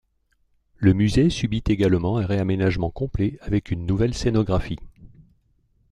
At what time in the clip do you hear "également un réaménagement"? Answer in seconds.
1.67-2.89